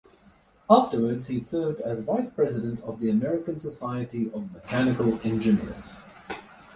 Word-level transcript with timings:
Afterwards 0.67 1.27
he 1.27 1.39
served 1.39 1.79
as 1.81 2.01
vice-president 2.01 2.81
of 2.81 2.99
the 2.99 3.11
American 3.11 3.59
society 3.59 4.31
of 4.33 4.51
mechanical 4.51 5.19
engineers. 5.23 5.95